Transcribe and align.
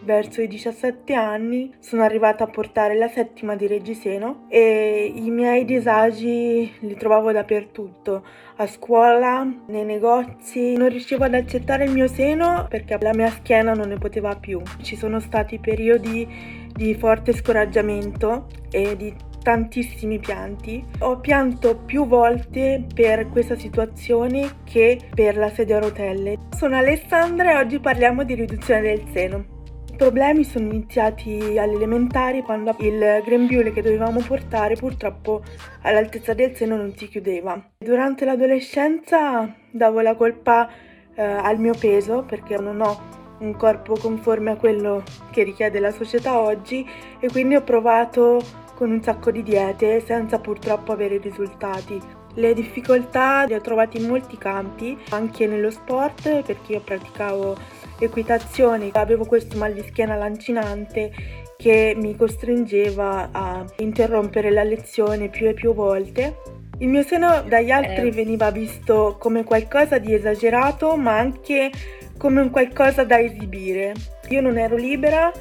verso 0.00 0.40
i 0.40 0.48
17 0.48 1.12
anni 1.14 1.74
sono 1.78 2.02
arrivata 2.02 2.44
a 2.44 2.46
portare 2.46 2.96
la 2.96 3.08
settima 3.08 3.56
di 3.56 3.66
Reggiseno 3.66 4.46
e 4.48 5.12
i 5.14 5.30
miei 5.30 5.64
disagi 5.64 6.72
li 6.80 6.96
trovavo 6.96 7.32
dappertutto, 7.32 8.24
a 8.56 8.66
scuola, 8.66 9.46
nei 9.66 9.84
negozi. 9.84 10.76
Non 10.76 10.88
riuscivo 10.88 11.24
ad 11.24 11.34
accettare 11.34 11.84
il 11.84 11.92
mio 11.92 12.08
seno 12.08 12.66
perché 12.68 12.96
la 13.00 13.14
mia 13.14 13.30
schiena 13.30 13.72
non 13.72 13.88
ne 13.88 13.98
poteva 13.98 14.34
più. 14.36 14.60
Ci 14.82 14.96
sono 14.96 15.20
stati 15.20 15.58
periodi 15.58 16.26
di 16.72 16.94
forte 16.94 17.32
scoraggiamento 17.32 18.46
e 18.70 18.96
di 18.96 19.14
tantissimi 19.42 20.18
pianti. 20.18 20.84
Ho 21.00 21.18
pianto 21.20 21.76
più 21.76 22.06
volte 22.06 22.84
per 22.92 23.28
questa 23.28 23.56
situazione 23.56 24.60
che 24.64 24.98
per 25.14 25.36
la 25.36 25.50
sedia 25.50 25.76
a 25.76 25.80
rotelle. 25.80 26.36
Sono 26.56 26.76
Alessandra 26.76 27.52
e 27.52 27.56
oggi 27.56 27.78
parliamo 27.78 28.24
di 28.24 28.34
riduzione 28.34 28.82
del 28.82 29.04
seno. 29.12 29.57
Problemi 29.98 30.44
sono 30.44 30.66
iniziati 30.66 31.58
alle 31.58 31.74
elementari 31.74 32.42
quando 32.42 32.72
il 32.78 33.20
grembiule 33.24 33.72
che 33.72 33.82
dovevamo 33.82 34.20
portare 34.20 34.76
purtroppo 34.76 35.42
all'altezza 35.82 36.34
del 36.34 36.54
seno 36.54 36.76
non 36.76 36.94
si 36.96 37.08
chiudeva. 37.08 37.60
Durante 37.76 38.24
l'adolescenza 38.24 39.52
davo 39.72 40.00
la 40.00 40.14
colpa 40.14 40.70
eh, 41.16 41.20
al 41.20 41.58
mio 41.58 41.74
peso 41.74 42.22
perché 42.22 42.56
non 42.58 42.80
ho 42.80 43.00
un 43.40 43.56
corpo 43.56 43.96
conforme 43.96 44.52
a 44.52 44.56
quello 44.56 45.02
che 45.32 45.42
richiede 45.42 45.80
la 45.80 45.90
società 45.90 46.38
oggi 46.38 46.88
e 47.18 47.28
quindi 47.28 47.56
ho 47.56 47.62
provato 47.62 48.40
con 48.76 48.92
un 48.92 49.02
sacco 49.02 49.32
di 49.32 49.42
diete 49.42 50.00
senza 50.00 50.38
purtroppo 50.38 50.92
avere 50.92 51.18
risultati. 51.18 52.17
Le 52.38 52.54
difficoltà 52.54 53.46
le 53.46 53.56
ho 53.56 53.60
trovate 53.60 53.98
in 53.98 54.06
molti 54.06 54.38
campi, 54.38 54.96
anche 55.10 55.48
nello 55.48 55.72
sport 55.72 56.42
perché 56.42 56.74
io 56.74 56.80
praticavo 56.80 57.56
equitazione, 57.98 58.90
avevo 58.92 59.24
questo 59.24 59.58
mal 59.58 59.72
di 59.72 59.82
schiena 59.82 60.14
lancinante 60.14 61.10
che 61.56 61.94
mi 61.96 62.14
costringeva 62.14 63.30
a 63.32 63.64
interrompere 63.78 64.52
la 64.52 64.62
lezione 64.62 65.28
più 65.28 65.48
e 65.48 65.54
più 65.54 65.74
volte. 65.74 66.36
Il 66.78 66.86
mio 66.86 67.02
seno 67.02 67.42
dagli 67.42 67.72
altri 67.72 68.06
eh. 68.06 68.12
veniva 68.12 68.52
visto 68.52 69.16
come 69.18 69.42
qualcosa 69.42 69.98
di 69.98 70.14
esagerato, 70.14 70.94
ma 70.94 71.18
anche 71.18 71.72
come 72.16 72.40
un 72.40 72.50
qualcosa 72.50 73.02
da 73.02 73.18
esibire. 73.18 73.94
Io 74.28 74.40
non 74.40 74.58
ero 74.58 74.76
libera 74.76 75.32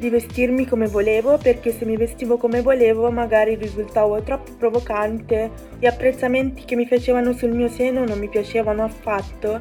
di 0.00 0.08
vestirmi 0.08 0.66
come 0.66 0.86
volevo 0.86 1.36
perché 1.36 1.72
se 1.72 1.84
mi 1.84 1.94
vestivo 1.94 2.38
come 2.38 2.62
volevo 2.62 3.10
magari 3.10 3.54
risultavo 3.54 4.22
troppo 4.22 4.52
provocante. 4.58 5.50
Gli 5.78 5.86
apprezzamenti 5.86 6.64
che 6.64 6.74
mi 6.74 6.86
facevano 6.86 7.34
sul 7.34 7.52
mio 7.52 7.68
seno 7.68 8.06
non 8.06 8.18
mi 8.18 8.28
piacevano 8.28 8.82
affatto 8.82 9.60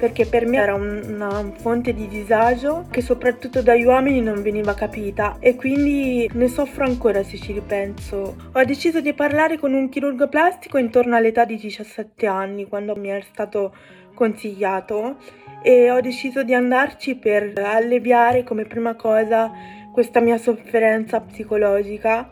perché 0.00 0.24
per 0.24 0.46
me 0.46 0.56
era 0.58 0.74
un, 0.74 1.02
una 1.06 1.52
fonte 1.58 1.92
di 1.92 2.06
disagio 2.06 2.86
che 2.90 3.02
soprattutto 3.02 3.60
dagli 3.60 3.84
uomini 3.84 4.22
non 4.22 4.42
veniva 4.42 4.72
capita 4.74 5.36
e 5.40 5.56
quindi 5.56 6.30
ne 6.32 6.48
soffro 6.48 6.84
ancora 6.84 7.22
se 7.22 7.36
ci 7.36 7.52
ripenso. 7.52 8.36
Ho 8.52 8.64
deciso 8.64 9.00
di 9.02 9.12
parlare 9.12 9.58
con 9.58 9.74
un 9.74 9.90
chirurgo 9.90 10.28
plastico 10.28 10.78
intorno 10.78 11.16
all'età 11.16 11.44
di 11.44 11.56
17 11.56 12.26
anni 12.26 12.66
quando 12.66 12.96
mi 12.96 13.08
è 13.08 13.20
stato 13.20 13.74
consigliato 14.20 15.16
e 15.62 15.90
ho 15.90 16.00
deciso 16.02 16.42
di 16.42 16.52
andarci 16.52 17.14
per 17.16 17.54
alleviare 17.56 18.44
come 18.44 18.66
prima 18.66 18.94
cosa 18.94 19.50
questa 19.90 20.20
mia 20.20 20.36
sofferenza 20.36 21.20
psicologica 21.20 22.30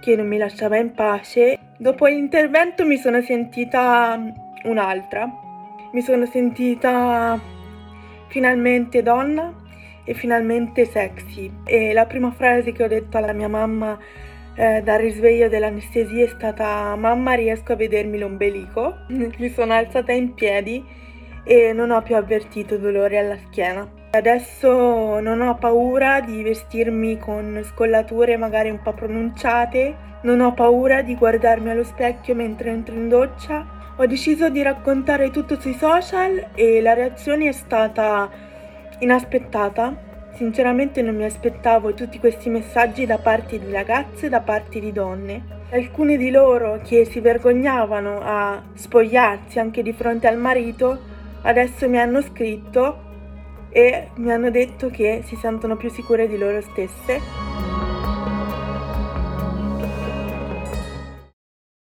che 0.00 0.16
non 0.16 0.26
mi 0.26 0.36
lasciava 0.36 0.76
in 0.76 0.92
pace. 0.92 1.58
Dopo 1.78 2.04
l'intervento 2.04 2.84
mi 2.84 2.98
sono 2.98 3.22
sentita 3.22 4.20
un'altra, 4.64 5.30
mi 5.92 6.02
sono 6.02 6.26
sentita 6.26 7.40
finalmente 8.28 9.02
donna 9.02 9.54
e 10.04 10.12
finalmente 10.12 10.84
sexy. 10.84 11.50
E 11.64 11.94
la 11.94 12.04
prima 12.04 12.30
frase 12.32 12.72
che 12.72 12.84
ho 12.84 12.88
detto 12.88 13.16
alla 13.16 13.32
mia 13.32 13.48
mamma 13.48 13.98
eh, 14.56 14.82
dal 14.82 14.98
risveglio 14.98 15.48
dell'anestesia 15.48 16.24
è 16.24 16.28
stata 16.28 16.94
mamma 16.96 17.32
riesco 17.32 17.72
a 17.72 17.76
vedermi 17.76 18.18
l'ombelico. 18.18 19.06
mi 19.08 19.48
sono 19.48 19.72
alzata 19.72 20.12
in 20.12 20.34
piedi 20.34 20.98
e 21.44 21.72
non 21.72 21.90
ho 21.90 22.02
più 22.02 22.16
avvertito 22.16 22.76
dolore 22.76 23.18
alla 23.18 23.36
schiena. 23.36 23.98
Adesso 24.12 25.20
non 25.20 25.40
ho 25.40 25.54
paura 25.56 26.20
di 26.20 26.42
vestirmi 26.42 27.16
con 27.18 27.62
scollature 27.64 28.36
magari 28.36 28.68
un 28.68 28.82
po' 28.82 28.92
pronunciate, 28.92 30.08
non 30.22 30.40
ho 30.40 30.52
paura 30.52 31.02
di 31.02 31.14
guardarmi 31.14 31.70
allo 31.70 31.84
specchio 31.84 32.34
mentre 32.34 32.70
entro 32.70 32.94
in 32.94 33.08
doccia. 33.08 33.78
Ho 33.96 34.06
deciso 34.06 34.48
di 34.48 34.62
raccontare 34.62 35.30
tutto 35.30 35.60
sui 35.60 35.74
social 35.74 36.48
e 36.54 36.80
la 36.80 36.94
reazione 36.94 37.48
è 37.48 37.52
stata 37.52 38.28
inaspettata. 38.98 40.08
Sinceramente 40.32 41.02
non 41.02 41.16
mi 41.16 41.24
aspettavo 41.24 41.94
tutti 41.94 42.18
questi 42.18 42.48
messaggi 42.48 43.06
da 43.06 43.18
parte 43.18 43.58
di 43.58 43.70
ragazze 43.70 44.28
da 44.28 44.40
parte 44.40 44.80
di 44.80 44.90
donne. 44.90 45.58
Alcune 45.70 46.16
di 46.16 46.30
loro 46.30 46.80
che 46.82 47.04
si 47.04 47.20
vergognavano 47.20 48.18
a 48.22 48.62
spogliarsi 48.74 49.58
anche 49.58 49.82
di 49.82 49.92
fronte 49.92 50.26
al 50.26 50.36
marito 50.36 51.09
adesso 51.42 51.88
mi 51.88 51.98
hanno 51.98 52.20
scritto 52.22 53.08
e 53.70 54.08
mi 54.16 54.32
hanno 54.32 54.50
detto 54.50 54.90
che 54.90 55.22
si 55.24 55.36
sentono 55.36 55.76
più 55.76 55.90
sicure 55.90 56.26
di 56.26 56.36
loro 56.36 56.60
stesse 56.60 57.69